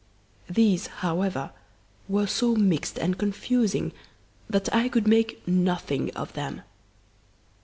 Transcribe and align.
These, 0.49 0.87
however, 1.05 1.51
were 2.07 2.25
so 2.25 2.55
mixed 2.55 2.97
and 2.97 3.19
confusing 3.19 3.91
that 4.49 4.73
I 4.73 4.89
could 4.89 5.07
make 5.07 5.47
nothing 5.47 6.09
of 6.15 6.33
them. 6.33 6.63